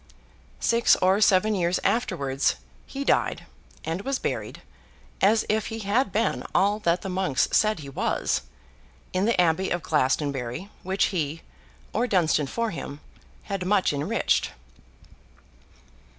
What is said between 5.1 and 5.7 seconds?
as if